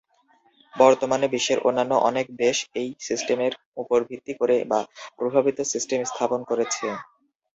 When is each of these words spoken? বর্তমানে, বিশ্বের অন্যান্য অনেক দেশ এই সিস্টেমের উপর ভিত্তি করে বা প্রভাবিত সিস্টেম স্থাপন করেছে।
বর্তমানে, 0.73 1.25
বিশ্বের 1.27 1.59
অন্যান্য 1.59 1.93
অনেক 2.09 2.25
দেশ 2.41 2.57
এই 2.75 2.89
সিস্টেমের 3.07 3.53
উপর 3.81 3.99
ভিত্তি 4.09 4.33
করে 4.33 4.55
বা 4.71 4.79
প্রভাবিত 5.17 5.57
সিস্টেম 5.73 5.99
স্থাপন 6.05 6.39
করেছে। 6.49 6.87